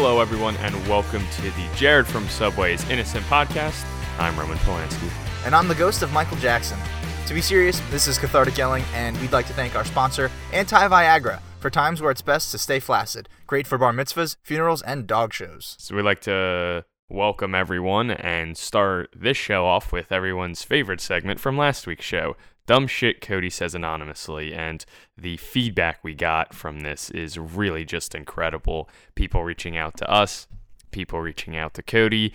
[0.00, 3.84] Hello, everyone, and welcome to the Jared from Subway's Innocent Podcast.
[4.20, 5.10] I'm Roman Polanski.
[5.44, 6.78] And I'm the ghost of Michael Jackson.
[7.26, 10.86] To be serious, this is Cathartic Yelling, and we'd like to thank our sponsor, Anti
[10.86, 13.28] Viagra, for times where it's best to stay flaccid.
[13.48, 15.74] Great for bar mitzvahs, funerals, and dog shows.
[15.80, 21.40] So, we'd like to welcome everyone and start this show off with everyone's favorite segment
[21.40, 22.36] from last week's show
[22.68, 24.52] Dumb Shit Cody Says Anonymously.
[24.52, 24.84] And
[25.16, 28.90] the feedback we got from this is really just incredible.
[29.14, 30.46] People reaching out to us,
[30.90, 32.34] people reaching out to Cody.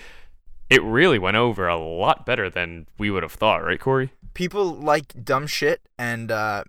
[0.71, 4.11] It really went over a lot better than we would have thought, right, Corey?
[4.33, 6.63] People like dumb shit, and uh,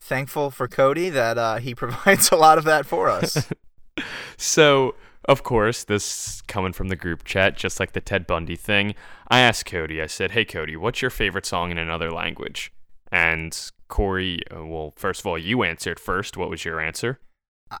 [0.00, 3.50] thankful for Cody that uh, he provides a lot of that for us.
[4.36, 8.94] so, of course, this coming from the group chat, just like the Ted Bundy thing.
[9.26, 12.72] I asked Cody, I said, Hey, Cody, what's your favorite song in another language?
[13.12, 16.36] And Corey, uh, well, first of all, you answered first.
[16.36, 17.18] What was your answer?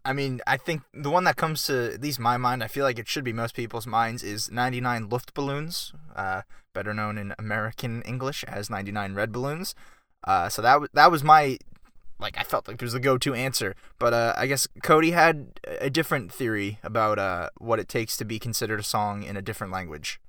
[0.04, 2.84] I mean, I think the one that comes to at least my mind, I feel
[2.84, 8.02] like it should be most people's minds, is 99 Luftballons, uh, better known in American
[8.02, 9.74] English as 99 Red Balloons.
[10.22, 11.58] Uh, so that w- that was my
[12.20, 13.74] like I felt like it was the go-to answer.
[13.98, 18.24] But uh, I guess Cody had a different theory about uh, what it takes to
[18.24, 20.20] be considered a song in a different language.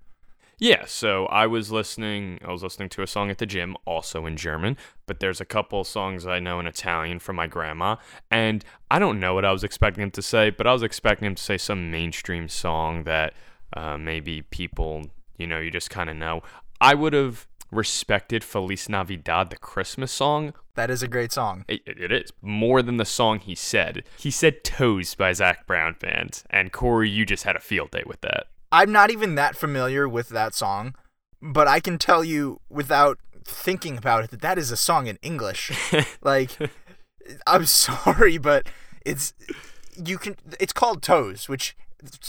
[0.62, 2.38] Yeah, so I was listening.
[2.46, 5.46] I was listening to a song at the gym, also in German, but there's a
[5.46, 7.96] couple songs I know in Italian from my grandma,
[8.30, 11.26] and I don't know what I was expecting him to say, but I was expecting
[11.26, 13.34] him to say some mainstream song that
[13.76, 16.44] uh, maybe people, you know, you just kind of know.
[16.80, 20.54] I would have respected Feliz Navidad, the Christmas song.
[20.76, 21.66] That is a great song.
[21.68, 24.04] It, it is more than the song he said.
[24.16, 28.04] He said "Toes" by Zac Brown Band, and Corey, you just had a field day
[28.06, 28.46] with that.
[28.72, 30.96] I'm not even that familiar with that song,
[31.42, 35.18] but I can tell you without thinking about it that that is a song in
[35.22, 35.72] English.
[36.22, 36.52] like,
[37.46, 38.68] I'm sorry, but
[39.06, 39.34] it's
[39.96, 40.36] you can.
[40.60, 41.76] It's called Toes, which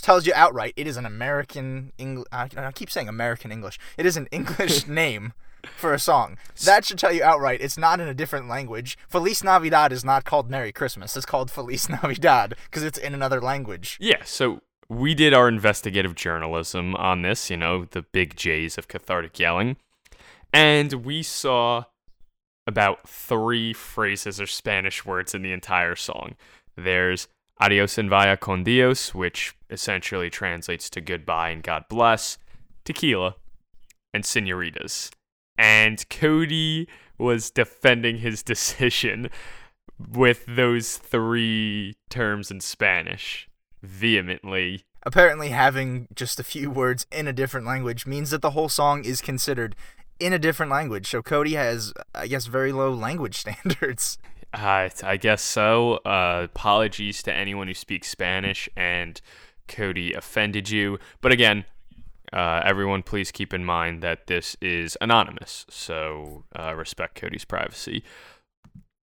[0.00, 2.28] tells you outright it is an American English.
[2.32, 3.78] I keep saying American English.
[3.96, 5.32] It is an English name
[5.76, 6.38] for a song.
[6.64, 8.98] That should tell you outright it's not in a different language.
[9.08, 11.16] Feliz Navidad is not called Merry Christmas.
[11.16, 13.96] It's called Feliz Navidad because it's in another language.
[14.00, 18.88] Yeah, so we did our investigative journalism on this, you know, the big J's of
[18.88, 19.76] cathartic yelling.
[20.52, 21.84] And we saw
[22.66, 26.34] about three phrases or Spanish words in the entire song.
[26.76, 27.28] There's
[27.60, 32.38] adios en vaya con Dios, which essentially translates to goodbye and God bless,
[32.84, 33.36] tequila,
[34.12, 35.10] and senoritas.
[35.56, 36.88] And Cody
[37.18, 39.30] was defending his decision
[39.98, 43.48] with those three terms in Spanish
[43.82, 44.84] vehemently.
[45.04, 49.04] Apparently, having just a few words in a different language means that the whole song
[49.04, 49.74] is considered
[50.20, 51.08] in a different language.
[51.08, 54.18] So Cody has, I guess, very low language standards.
[54.54, 55.94] Uh, I guess so.
[56.04, 59.20] Uh, apologies to anyone who speaks Spanish and
[59.66, 60.98] Cody offended you.
[61.20, 61.64] But again,
[62.32, 68.02] uh, everyone, please keep in mind that this is anonymous, so uh, respect Cody's privacy.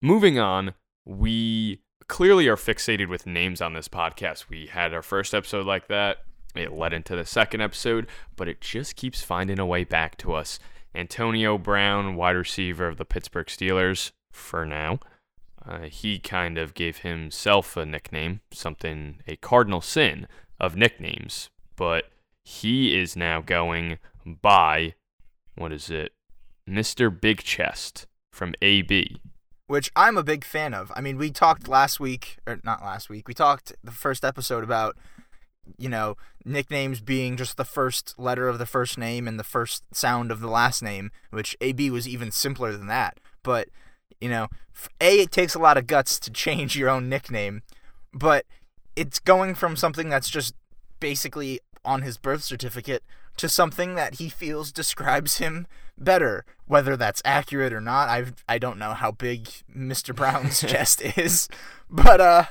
[0.02, 0.74] Moving on,
[1.06, 4.48] we clearly are fixated with names on this podcast.
[4.48, 6.18] We had our first episode like that.
[6.54, 8.06] It led into the second episode,
[8.36, 10.58] but it just keeps finding a way back to us.
[10.94, 15.00] Antonio Brown, wide receiver of the Pittsburgh Steelers, for now.
[15.66, 20.28] Uh, he kind of gave himself a nickname, something, a cardinal sin
[20.60, 22.10] of nicknames, but
[22.44, 24.94] he is now going by,
[25.56, 26.12] what is it?
[26.68, 27.10] Mr.
[27.18, 29.20] Big Chest from AB
[29.66, 30.92] which I'm a big fan of.
[30.94, 34.62] I mean, we talked last week, or not last week, we talked the first episode
[34.62, 34.96] about,
[35.78, 39.82] you know, nicknames being just the first letter of the first name and the first
[39.94, 43.18] sound of the last name, which AB was even simpler than that.
[43.42, 43.68] But,
[44.20, 44.48] you know,
[45.00, 47.62] A, it takes a lot of guts to change your own nickname,
[48.12, 48.44] but
[48.96, 50.54] it's going from something that's just
[51.00, 53.02] basically on his birth certificate
[53.36, 55.66] to something that he feels describes him
[55.98, 56.44] better.
[56.66, 60.14] Whether that's accurate or not, I I don't know how big Mr.
[60.14, 61.48] Brown's chest is,
[61.90, 62.44] but uh,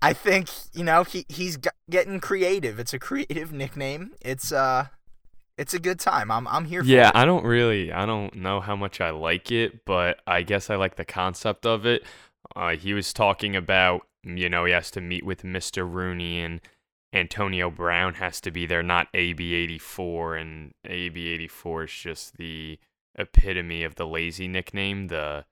[0.00, 1.58] I think you know he he's
[1.90, 2.78] getting creative.
[2.78, 4.12] It's a creative nickname.
[4.20, 4.86] It's uh,
[5.58, 6.30] it's a good time.
[6.30, 6.82] I'm I'm here.
[6.82, 10.70] Yeah, I don't really I don't know how much I like it, but I guess
[10.70, 12.04] I like the concept of it.
[12.54, 15.90] Uh, he was talking about you know he has to meet with Mr.
[15.90, 16.60] Rooney and
[17.16, 20.40] Antonio Brown has to be there, not AB84.
[20.40, 22.78] And AB84 is just the
[23.16, 25.08] epitome of the lazy nickname.
[25.08, 25.44] The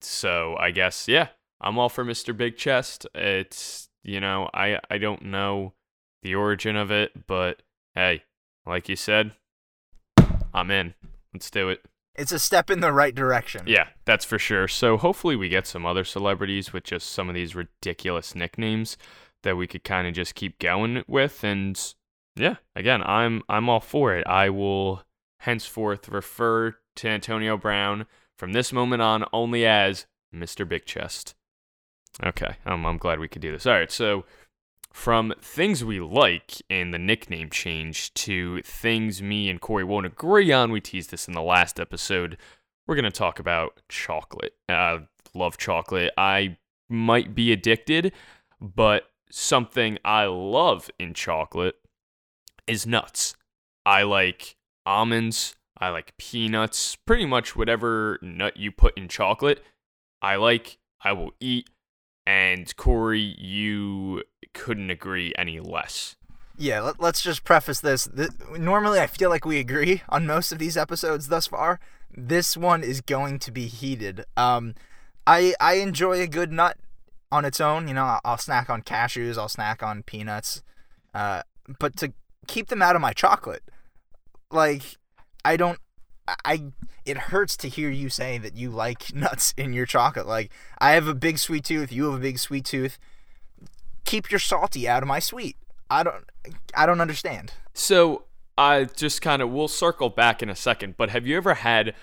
[0.00, 1.28] so I guess yeah,
[1.60, 2.36] I'm all for Mr.
[2.36, 3.06] Big Chest.
[3.14, 5.74] It's you know I I don't know
[6.22, 7.62] the origin of it, but
[7.94, 8.22] hey,
[8.66, 9.32] like you said,
[10.52, 10.94] I'm in.
[11.32, 11.82] Let's do it.
[12.16, 13.62] It's a step in the right direction.
[13.66, 14.68] Yeah, that's for sure.
[14.68, 18.98] So hopefully we get some other celebrities with just some of these ridiculous nicknames.
[19.42, 21.42] that we could kind of just keep going with.
[21.44, 21.80] And
[22.36, 24.26] yeah, again, I'm I'm all for it.
[24.26, 25.02] I will
[25.40, 28.06] henceforth refer to Antonio Brown
[28.36, 30.68] from this moment on only as Mr.
[30.68, 31.34] Big Chest.
[32.22, 33.66] Okay, I'm, I'm glad we could do this.
[33.66, 34.24] All right, so
[34.92, 40.52] from things we like in the nickname change to things me and Corey won't agree
[40.52, 42.36] on, we teased this in the last episode.
[42.86, 44.54] We're going to talk about chocolate.
[44.68, 45.00] I
[45.34, 46.12] love chocolate.
[46.18, 46.58] I
[46.88, 48.12] might be addicted,
[48.60, 51.76] but something I love in chocolate
[52.66, 53.36] is nuts.
[53.86, 54.56] I like
[54.90, 59.62] almonds, I like peanuts, pretty much whatever nut you put in chocolate,
[60.20, 61.70] I like, I will eat.
[62.26, 66.16] And Corey, you couldn't agree any less.
[66.56, 68.08] Yeah, let, us just preface this.
[68.58, 71.80] Normally, I feel like we agree on most of these episodes thus far.
[72.14, 74.24] This one is going to be heated.
[74.36, 74.74] Um,
[75.26, 76.76] I I enjoy a good nut
[77.32, 77.88] on its own.
[77.88, 80.62] You know, I'll, I'll snack on cashews, I'll snack on peanuts,
[81.14, 81.42] uh,
[81.78, 82.12] but to
[82.46, 83.62] keep them out of my chocolate,
[84.52, 84.96] like
[85.44, 85.78] I don't.
[86.44, 86.64] I
[87.04, 90.26] it hurts to hear you say that you like nuts in your chocolate.
[90.26, 92.98] Like I have a big sweet tooth, you have a big sweet tooth.
[94.04, 95.56] Keep your salty out of my sweet.
[95.90, 96.24] I don't
[96.74, 97.52] I don't understand.
[97.74, 98.24] So
[98.56, 101.94] I just kind of we'll circle back in a second, but have you ever had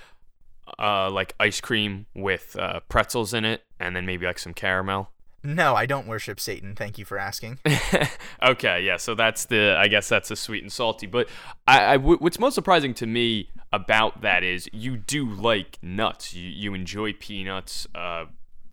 [0.80, 5.12] uh, like ice cream with uh, pretzels in it and then maybe like some caramel?
[5.48, 6.76] No, I don't worship Satan.
[6.76, 7.60] Thank you for asking.
[8.44, 8.98] okay, yeah.
[8.98, 9.78] So that's the.
[9.80, 11.08] I guess that's the sweet and salty.
[11.08, 11.30] But
[11.66, 16.34] I, what's most surprising to me about that is you do like nuts.
[16.34, 18.26] You you enjoy peanuts, uh,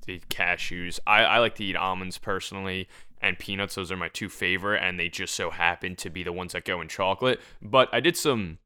[0.07, 0.99] the cashews.
[1.07, 2.89] I, I like to eat almonds personally,
[3.23, 3.77] and peanuts.
[3.77, 6.65] Those are my two favorite, and they just so happen to be the ones that
[6.65, 7.41] go in chocolate.
[7.63, 8.59] But I did some.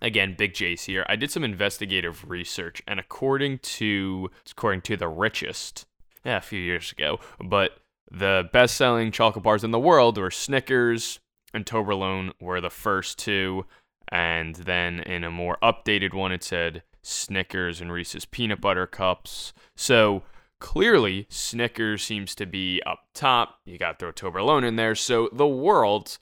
[0.00, 1.04] Again, big Jace here.
[1.10, 5.84] I did some investigative research, and according to according to the richest
[6.24, 7.20] yeah, a few years ago.
[7.42, 7.78] But
[8.10, 11.20] the best selling chocolate bars in the world were Snickers
[11.52, 13.66] and Toblerone were the first two.
[14.08, 19.52] And then in a more updated one, it said Snickers and Reese's peanut butter cups.
[19.76, 20.22] So
[20.60, 23.60] clearly, Snickers seems to be up top.
[23.64, 24.94] You got to throw Toblerone in there.
[24.94, 26.18] So the world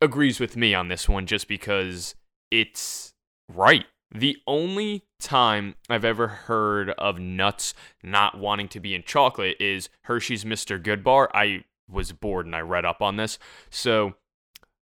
[0.00, 2.14] agrees with me on this one just because
[2.50, 3.12] it's
[3.52, 3.86] right.
[4.14, 9.88] The only time I've ever heard of nuts not wanting to be in chocolate is
[10.02, 10.82] Hershey's Mr.
[10.82, 11.28] Goodbar.
[11.34, 13.38] I was bored and I read up on this.
[13.70, 14.14] So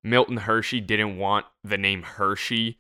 [0.04, 2.80] Milton Hershey didn't want the name Hershey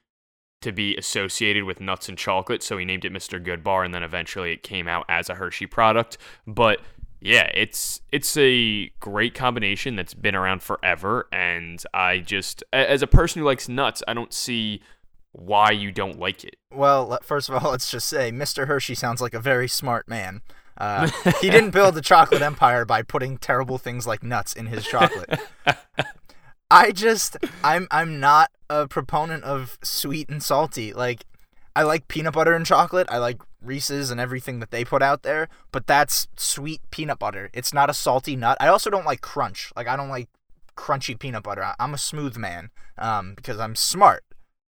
[0.61, 3.44] to be associated with nuts and chocolate, so he named it Mr.
[3.44, 6.17] Goodbar and then eventually it came out as a Hershey product.
[6.45, 6.81] But
[7.19, 13.07] yeah, it's it's a great combination that's been around forever and I just as a
[13.07, 14.81] person who likes nuts, I don't see
[15.31, 16.56] why you don't like it.
[16.72, 18.68] Well, first of all, let's just say Mr.
[18.68, 20.42] Hershey sounds like a very smart man.
[20.78, 21.10] Uh,
[21.42, 25.39] he didn't build the chocolate empire by putting terrible things like nuts in his chocolate.
[26.72, 30.94] I just I'm I'm not a proponent of sweet and salty.
[30.94, 31.25] Like
[31.75, 33.07] I like peanut butter and chocolate.
[33.12, 37.50] I like Reese's and everything that they put out there, but that's sweet peanut butter.
[37.54, 38.57] It's not a salty nut.
[38.60, 39.72] I also don't like crunch.
[39.75, 40.30] Like I don't like
[40.75, 41.74] crunchy peanut butter.
[41.78, 44.24] I'm a smooth man um, because I'm smart.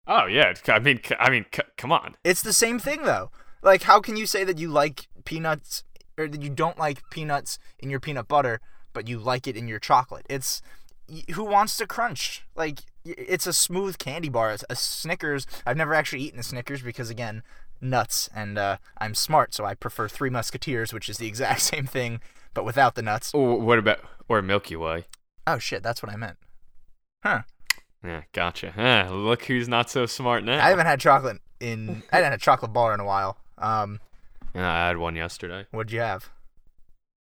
[0.07, 2.15] Oh yeah, I mean, I mean, c- come on.
[2.23, 3.31] It's the same thing though.
[3.61, 5.83] Like, how can you say that you like peanuts
[6.17, 8.59] or that you don't like peanuts in your peanut butter,
[8.93, 10.25] but you like it in your chocolate?
[10.29, 10.61] It's
[11.33, 12.43] who wants to crunch?
[12.55, 14.51] Like, it's a smooth candy bar.
[14.51, 15.45] It's a Snickers.
[15.65, 17.43] I've never actually eaten a Snickers because again,
[17.81, 21.85] nuts, and uh, I'm smart, so I prefer Three Musketeers, which is the exact same
[21.85, 22.21] thing
[22.53, 23.31] but without the nuts.
[23.33, 25.05] Oh, what about or Milky Way?
[25.47, 26.37] Oh shit, that's what I meant.
[27.23, 27.41] Huh.
[28.03, 28.73] Yeah, gotcha.
[28.75, 30.63] Yeah, look who's not so smart now.
[30.63, 32.03] I haven't had chocolate in.
[32.11, 33.37] I haven't had a chocolate bar in a while.
[33.57, 33.99] Um,
[34.55, 35.67] yeah, I had one yesterday.
[35.71, 36.29] What'd you have?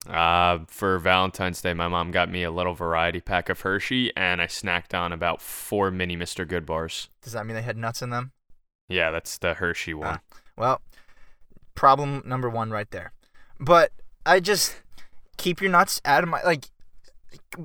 [0.09, 4.43] Uh, for Valentine's Day, my mom got me a little variety pack of Hershey, and
[4.43, 6.49] I snacked on about four mini Mr.
[6.49, 7.09] Good bars.
[7.23, 8.33] Does that mean they had nuts in them?
[8.89, 10.15] Yeah, that's the Hershey one.
[10.15, 10.19] Uh,
[10.57, 10.81] well,
[11.75, 13.13] problem number one right there.
[13.61, 13.93] But
[14.27, 14.81] I just
[15.37, 16.67] keep your nuts out of my like.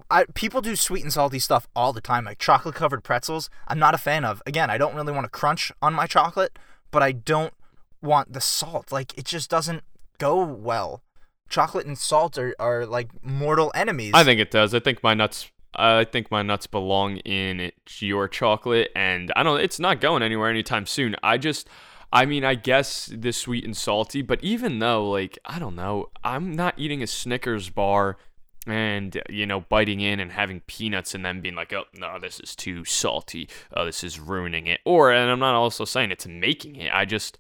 [0.10, 3.50] I, people do sweet and salty stuff all the time, like chocolate covered pretzels.
[3.68, 4.42] I'm not a fan of.
[4.46, 6.58] Again, I don't really want to crunch on my chocolate,
[6.92, 7.54] but I don't
[8.02, 8.92] want the salt.
[8.92, 9.84] Like it just doesn't
[10.18, 11.04] go well.
[11.50, 14.12] Chocolate and salt are, are like mortal enemies.
[14.14, 14.74] I think it does.
[14.74, 19.60] I think my nuts I think my nuts belong in your chocolate and I don't
[19.60, 21.16] it's not going anywhere anytime soon.
[21.24, 21.70] I just
[22.12, 26.10] I mean, I guess the sweet and salty, but even though like I don't know,
[26.24, 28.18] I'm not eating a Snickers bar
[28.68, 32.40] and you know biting in and having peanuts and then being like oh no this
[32.40, 36.28] is too salty oh this is ruining it or and i'm not also saying it's
[36.28, 37.38] making it i just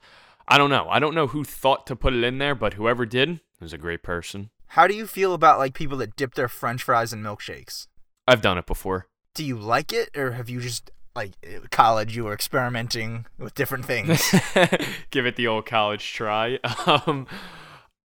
[0.47, 3.05] i don't know i don't know who thought to put it in there but whoever
[3.05, 6.47] did was a great person How do you feel about like people that dip their
[6.49, 7.87] French fries in milkshakes?
[8.27, 9.07] I've done it before.
[9.33, 11.31] Do you like it, or have you just like
[11.71, 14.21] college you were experimenting with different things?
[15.09, 16.59] Give it the old college try.
[16.85, 17.27] Um,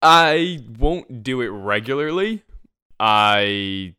[0.01, 2.43] I won't do it regularly.
[3.03, 3.95] I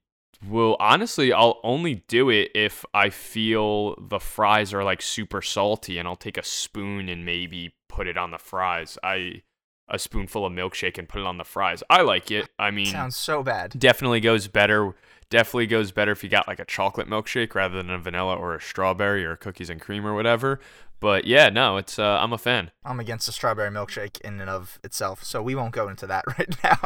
[0.48, 5.98] will honestly, I'll only do it if I feel the fries are like super salty,
[5.98, 8.96] and I'll take a spoon and maybe put it on the fries.
[9.02, 9.42] I
[9.88, 11.82] a spoonful of milkshake and put it on the fries.
[11.90, 12.48] I like it.
[12.60, 13.74] I mean, Sounds so bad.
[13.76, 14.94] definitely goes better.
[15.30, 18.54] Definitely goes better if you got like a chocolate milkshake rather than a vanilla or
[18.54, 20.60] a strawberry or cookies and cream or whatever.
[21.00, 22.70] But yeah, no, it's uh, I'm a fan.
[22.84, 26.24] I'm against the strawberry milkshake in and of itself, so we won't go into that
[26.38, 26.78] right now.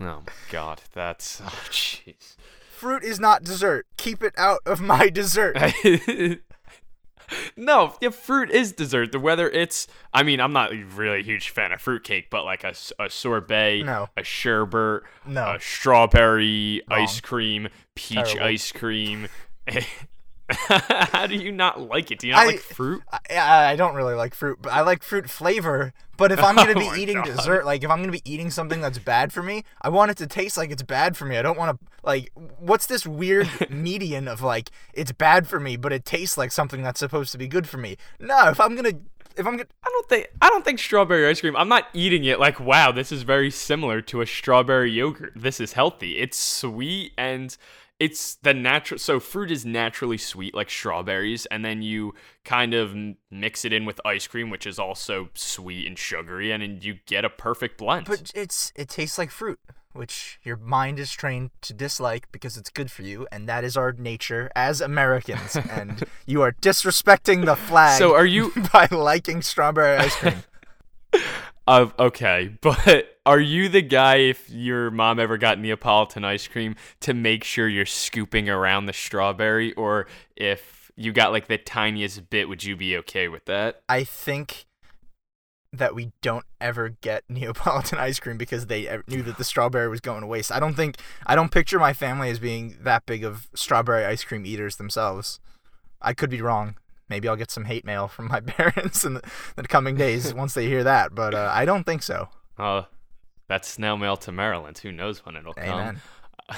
[0.00, 2.36] Oh god, that's oh jeez.
[2.70, 3.86] Fruit is not dessert.
[3.98, 5.54] Keep it out of my dessert.
[7.56, 9.12] no, yeah, fruit is dessert.
[9.12, 12.64] The whether it's, I mean, I'm not really a huge fan of fruitcake, but like
[12.64, 14.08] a, a sorbet, No.
[14.16, 15.54] a sherbet, No.
[15.56, 17.00] a strawberry Wrong.
[17.02, 18.42] ice cream, peach Terrible.
[18.44, 19.28] ice cream.
[21.12, 22.18] How do you not like it?
[22.18, 23.02] Do you not I- like fruit?
[23.12, 25.92] I, I don't really like fruit, but I like fruit flavor.
[26.16, 27.24] But if I'm gonna Oh be my eating God.
[27.26, 30.16] dessert, like if I'm gonna be eating something that's bad for me, I want it
[30.18, 31.38] to taste like it's bad for me.
[31.38, 35.76] I don't want to like what's this weird median of like it's bad for me,
[35.76, 37.96] but it tastes like something that's supposed to be good for me.
[38.18, 38.92] No, if I'm gonna
[39.36, 41.56] if I'm gonna I don't think I don't think strawberry ice cream.
[41.56, 45.32] I'm not eating it like wow, this is very similar to a strawberry yogurt.
[45.34, 46.18] This is healthy.
[46.18, 47.56] It's sweet and
[48.00, 52.14] it's the natural so fruit is naturally sweet like strawberries and then you
[52.44, 52.96] kind of
[53.30, 56.98] mix it in with ice cream which is also sweet and sugary and, then you
[57.06, 58.06] get a perfect blend.
[58.06, 59.58] but it's it tastes like fruit,
[59.92, 63.76] which your mind is trained to dislike because it's good for you, and that is
[63.76, 65.56] our nature as Americans.
[65.70, 67.98] and you are disrespecting the flag.
[67.98, 70.42] so are you by liking strawberry ice cream.
[71.70, 77.14] Okay, but are you the guy if your mom ever got Neapolitan ice cream to
[77.14, 82.48] make sure you're scooping around the strawberry, or if you got like the tiniest bit,
[82.48, 83.82] would you be okay with that?
[83.88, 84.66] I think
[85.72, 90.00] that we don't ever get Neapolitan ice cream because they knew that the strawberry was
[90.00, 90.50] going to waste.
[90.50, 90.96] I don't think
[91.26, 95.40] I don't picture my family as being that big of strawberry ice cream eaters themselves.
[96.02, 96.76] I could be wrong.
[97.10, 99.22] Maybe I'll get some hate mail from my parents in the,
[99.56, 102.28] the coming days once they hear that, but uh, I don't think so.
[102.56, 102.84] Uh,
[103.48, 104.78] that's snail mail to Maryland.
[104.78, 105.68] Who knows when it'll come.
[105.68, 106.00] Amen.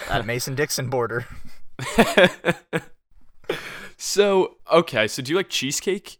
[0.09, 1.27] That Mason Dixon border.
[3.99, 6.19] so okay, so do you like cheesecake?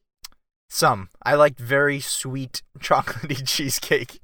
[0.69, 1.09] Some.
[1.23, 4.21] I like very sweet chocolatey cheesecake.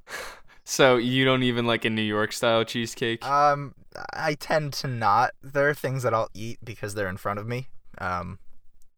[0.64, 3.24] So you don't even like a New York style cheesecake?
[3.26, 3.74] Um,
[4.12, 5.30] I tend to not.
[5.42, 7.68] There are things that I'll eat because they're in front of me.
[7.96, 8.38] Um,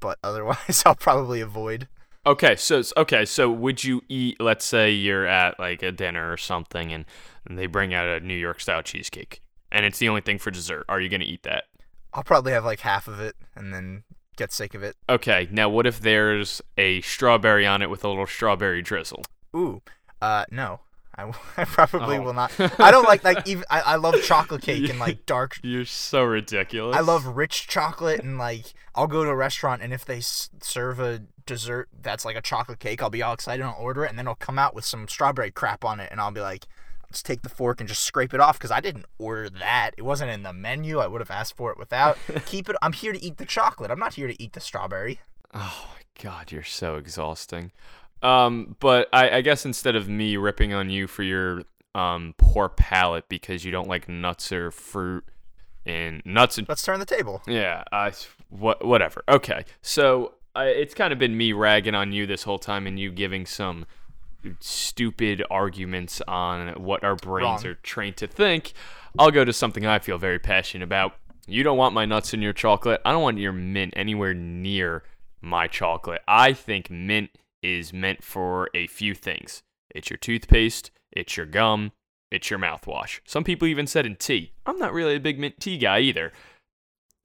[0.00, 1.88] but otherwise, I'll probably avoid.
[2.26, 4.40] Okay, so okay, so would you eat?
[4.40, 7.06] Let's say you're at like a dinner or something, and,
[7.46, 9.40] and they bring out a New York style cheesecake,
[9.72, 10.84] and it's the only thing for dessert.
[10.88, 11.64] Are you gonna eat that?
[12.12, 14.02] I'll probably have like half of it and then
[14.36, 14.96] get sick of it.
[15.08, 19.24] Okay, now what if there's a strawberry on it with a little strawberry drizzle?
[19.54, 19.80] Ooh,
[20.20, 20.80] uh, no.
[21.20, 22.22] I, I probably Oh.
[22.22, 22.52] will not.
[22.80, 23.64] I don't like like even.
[23.70, 25.58] I, I love chocolate cake and like dark.
[25.62, 26.96] You're so ridiculous.
[26.96, 30.98] I love rich chocolate and like I'll go to a restaurant and if they serve
[31.00, 34.10] a dessert that's like a chocolate cake, I'll be all excited and I'll order it
[34.10, 36.66] and then it'll come out with some strawberry crap on it and I'll be like,
[37.04, 39.92] let's take the fork and just scrape it off because I didn't order that.
[39.96, 40.98] It wasn't in the menu.
[40.98, 42.18] I would have asked for it without.
[42.46, 42.76] Keep it.
[42.82, 43.90] I'm here to eat the chocolate.
[43.90, 45.20] I'm not here to eat the strawberry.
[45.52, 47.72] Oh my god, you're so exhausting.
[48.22, 51.62] Um, but I, I guess instead of me ripping on you for your
[51.94, 55.24] um poor palate because you don't like nuts or fruit
[55.84, 57.42] and nuts and Let's turn the table.
[57.46, 58.12] yeah, I
[58.48, 59.22] what whatever.
[59.28, 62.98] Okay, so I, it's kind of been me ragging on you this whole time and
[62.98, 63.86] you giving some
[64.60, 67.72] stupid arguments on what our brains Wrong.
[67.72, 68.72] are trained to think.
[69.18, 71.14] I'll go to something I feel very passionate about.
[71.46, 73.00] You don't want my nuts in your chocolate.
[73.04, 75.02] I don't want your mint anywhere near
[75.40, 76.22] my chocolate.
[76.28, 77.30] I think mint
[77.62, 79.62] is meant for a few things.
[79.94, 81.92] It's your toothpaste, it's your gum,
[82.30, 83.20] it's your mouthwash.
[83.26, 84.52] Some people even said in tea.
[84.64, 86.32] I'm not really a big mint tea guy either.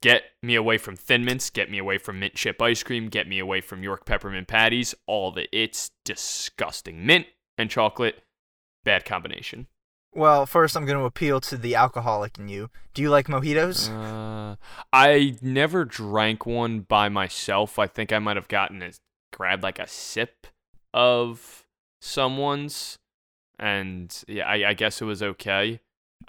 [0.02, 3.28] Get me away from thin mints, get me away from mint chip ice cream, get
[3.28, 5.48] me away from York peppermint patties, all of it.
[5.52, 7.06] It's disgusting.
[7.06, 7.26] Mint
[7.56, 8.22] and chocolate,
[8.84, 9.68] bad combination.
[10.14, 12.70] Well, first I'm going to appeal to the alcoholic in you.
[12.94, 13.90] Do you like mojitos?
[13.90, 14.56] Uh,
[14.90, 17.78] I never drank one by myself.
[17.78, 18.92] I think I might have gotten a
[19.36, 20.46] grabbed like a sip
[20.94, 21.66] of
[22.00, 22.98] someone's,
[23.58, 25.80] and yeah, I, I guess it was okay.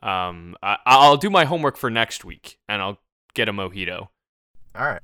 [0.04, 3.00] Um, I, I'll do my homework for next week, and I'll
[3.34, 4.10] get a mojito.
[4.76, 5.02] All right.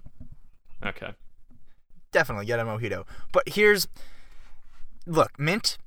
[0.86, 1.14] Okay.
[2.12, 3.06] definitely get a mojito.
[3.32, 3.88] But here's
[5.08, 5.78] look, mint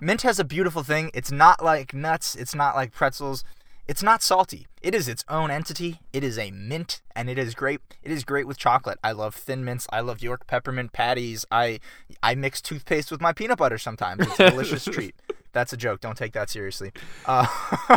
[0.00, 1.10] mint has a beautiful thing.
[1.14, 3.44] It's not like nuts, it's not like pretzels.
[3.88, 4.66] It's not salty.
[4.80, 6.00] It is its own entity.
[6.12, 7.80] It is a mint, and it is great.
[8.02, 8.98] It is great with chocolate.
[9.02, 9.86] I love thin mints.
[9.92, 11.44] I love York peppermint patties.
[11.50, 11.80] I
[12.22, 14.26] I mix toothpaste with my peanut butter sometimes.
[14.26, 15.14] It's a delicious treat.
[15.52, 16.00] That's a joke.
[16.00, 16.92] Don't take that seriously.
[17.26, 17.46] Uh,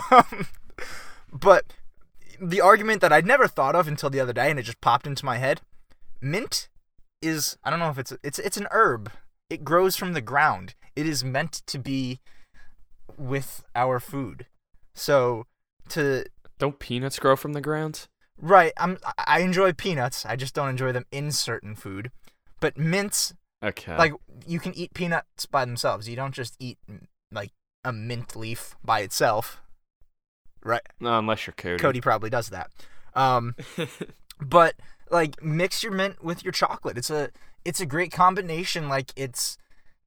[1.31, 1.73] but
[2.41, 5.07] the argument that I'd never thought of until the other day, and it just popped
[5.07, 5.61] into my head:
[6.19, 6.67] mint
[7.21, 9.11] is I don't know if it's it's it's an herb.
[9.49, 10.73] It grows from the ground.
[10.95, 12.21] It is meant to be
[13.17, 14.47] with our food.
[14.95, 15.45] So
[15.89, 16.25] to
[16.59, 18.07] Don't peanuts grow from the ground?
[18.39, 20.25] right, I'm I enjoy peanuts.
[20.25, 22.11] I just don't enjoy them in certain food.
[22.59, 23.97] But mints, Okay.
[23.97, 24.13] like
[24.47, 26.07] you can eat peanuts by themselves.
[26.09, 26.77] You don't just eat
[27.31, 27.51] like
[27.83, 29.61] a mint leaf by itself.
[30.63, 30.81] Right.
[30.99, 31.77] no, unless you're Cody.
[31.81, 32.71] Cody probably does that.
[33.13, 33.55] Um,
[34.41, 34.75] but
[35.11, 36.97] like mix your mint with your chocolate.
[36.97, 37.29] It's a
[37.63, 38.89] it's a great combination.
[38.89, 39.57] Like it's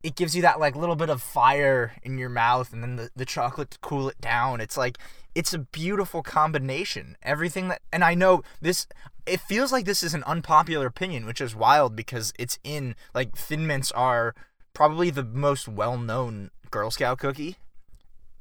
[0.03, 3.11] it gives you that like little bit of fire in your mouth, and then the
[3.17, 4.61] the chocolate to cool it down.
[4.61, 4.99] It's like
[5.39, 7.17] it's a beautiful combination.
[7.23, 8.89] Everything that and I know this.
[9.25, 13.37] It feels like this is an unpopular opinion, which is wild because it's in like
[13.37, 14.35] thin mints are
[14.75, 17.57] probably the most well known Girl Scout cookie.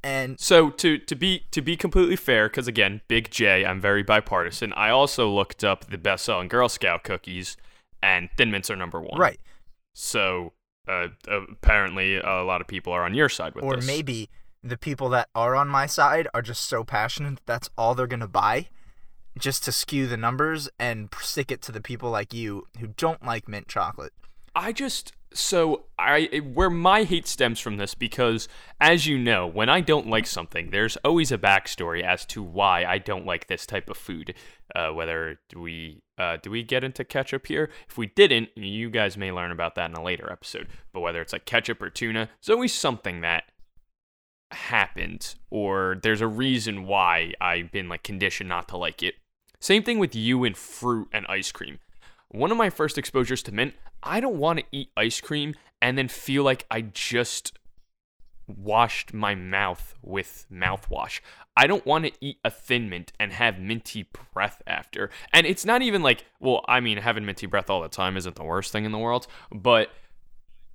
[0.02, 4.02] And So to to be to be completely fair, because again, Big J, I'm very
[4.02, 4.72] bipartisan.
[4.72, 7.56] I also looked up the best-selling Girl Scout cookies,
[8.02, 9.20] and Thin Mints are number one.
[9.20, 9.38] right.
[9.94, 10.52] So
[10.88, 13.84] uh, apparently, a lot of people are on your side with or this.
[13.84, 14.30] Or maybe
[14.62, 18.06] the people that are on my side are just so passionate that that's all they're
[18.06, 18.68] gonna buy
[19.38, 23.24] just to skew the numbers and stick it to the people like you who don't
[23.24, 24.12] like mint chocolate
[24.54, 28.48] I just so I where my hate stems from this because
[28.80, 32.84] as you know, when I don't like something, there's always a backstory as to why
[32.84, 34.34] I don't like this type of food.
[34.74, 37.70] Uh, whether we uh, do we get into ketchup here?
[37.88, 40.68] If we didn't, you guys may learn about that in a later episode.
[40.92, 43.44] But whether it's like ketchup or tuna, there's always something that
[44.50, 49.14] happened or there's a reason why I've been like conditioned not to like it.
[49.60, 51.78] Same thing with you and fruit and ice cream.
[52.28, 55.96] One of my first exposures to mint, I don't want to eat ice cream and
[55.96, 57.58] then feel like I just
[58.46, 61.20] washed my mouth with mouthwash.
[61.56, 65.10] I don't want to eat a thin mint and have minty breath after.
[65.32, 68.36] And it's not even like, well, I mean, having minty breath all the time isn't
[68.36, 69.90] the worst thing in the world, but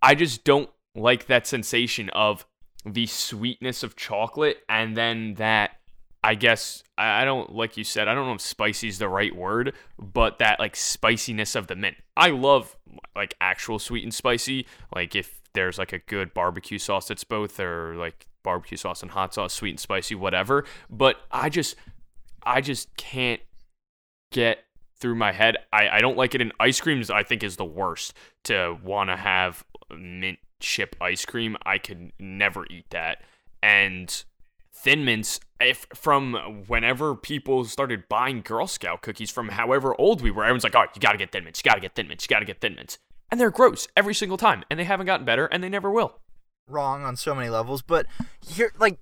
[0.01, 2.45] I just don't like that sensation of
[2.85, 5.77] the sweetness of chocolate and then that
[6.23, 9.35] I guess I don't like you said I don't know if spicy is the right
[9.35, 11.97] word, but that like spiciness of the mint.
[12.15, 12.77] I love
[13.15, 14.65] like actual sweet and spicy.
[14.95, 19.11] Like if there's like a good barbecue sauce that's both or like barbecue sauce and
[19.11, 20.63] hot sauce, sweet and spicy, whatever.
[20.89, 21.75] But I just
[22.43, 23.41] I just can't
[24.31, 24.59] get
[24.99, 25.57] through my head.
[25.73, 27.09] I, I don't like it in ice creams.
[27.09, 28.13] I think is the worst
[28.45, 31.57] to want to have mint chip ice cream.
[31.65, 33.21] I could never eat that.
[33.61, 34.23] And
[34.73, 40.31] Thin Mints, if from whenever people started buying Girl Scout cookies from however old we
[40.31, 41.61] were, everyone's like, "Oh, you gotta get Thin Mints.
[41.63, 42.23] You gotta get Thin Mints.
[42.25, 42.97] You gotta get Thin Mints."
[43.29, 46.19] And they're gross every single time, and they haven't gotten better, and they never will.
[46.65, 48.05] wrong on so many levels but
[48.39, 48.97] here like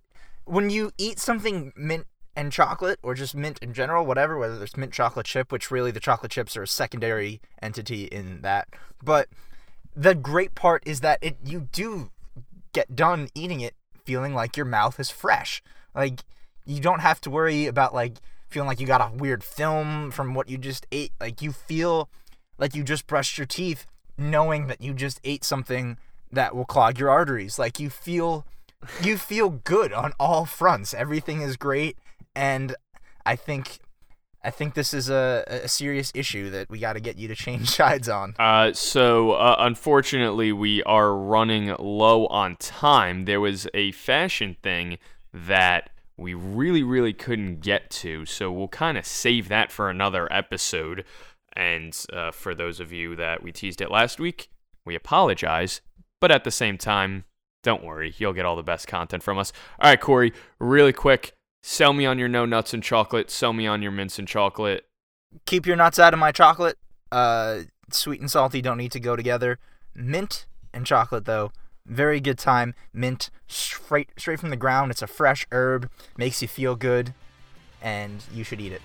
[0.46, 4.76] when you eat something mint and chocolate or just mint in general whatever whether there's
[4.76, 8.68] mint chocolate chip which really the chocolate chips are a secondary entity in that
[9.04, 9.30] but
[9.96, 12.12] the great part is that it you do
[12.74, 13.76] get done eating it
[14.06, 15.62] feeling like your mouth is fresh.
[15.94, 16.22] Like
[16.66, 18.18] you don't have to worry about like
[18.50, 21.12] feeling like you got a weird film from what you just ate.
[21.20, 22.10] Like you feel
[22.58, 23.86] like you just brushed your teeth
[24.18, 25.98] knowing that you just ate something
[26.32, 27.60] that will clog your arteries.
[27.60, 28.46] Like you feel
[29.02, 30.94] you feel good on all fronts.
[30.94, 31.98] Everything is great.
[32.36, 32.76] And
[33.26, 33.80] i think
[34.44, 37.36] i think this is a, a serious issue that we got to get you to
[37.36, 43.26] change sides on Uh, so uh, unfortunately, we are running low on time.
[43.26, 44.98] There was a fashion thing
[45.34, 50.32] that we really, really couldn't get to, so we'll kind of save that for another
[50.32, 51.06] episode.
[51.54, 54.50] And uh, for those of you that we teased it last week,
[54.86, 55.82] we apologize.
[56.20, 57.26] But at the same time,
[57.64, 59.52] don't worry, you'll get all the best content from us.
[59.80, 63.32] All right, Corey, really quick, sell me on your no nuts and chocolate.
[63.32, 64.86] Sell me on your mints and chocolate.
[65.46, 66.78] keep your nuts out of my chocolate.
[67.12, 69.60] Uh sweet and salty don't need to go together.
[69.96, 71.52] Mint and chocolate though.
[71.86, 72.74] Very good time.
[72.94, 74.92] Mint straight straight from the ground.
[74.92, 75.90] It's a fresh herb.
[76.18, 77.14] Makes you feel good.
[77.82, 78.82] And you should eat it.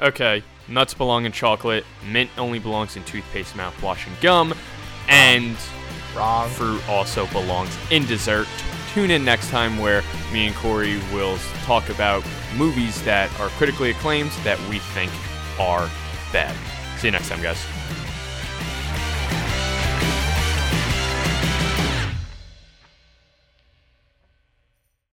[0.00, 4.54] Okay, nuts belong in chocolate, mint only belongs in toothpaste, mouthwash, and gum,
[5.08, 5.56] and
[6.16, 6.48] wrong.
[6.50, 8.46] fruit also belongs in dessert.
[8.94, 12.24] Tune in next time where me and Corey will talk about
[12.56, 15.12] movies that are critically acclaimed that we think
[15.60, 15.88] are
[16.32, 16.54] bad.
[16.98, 17.64] See you next time, guys.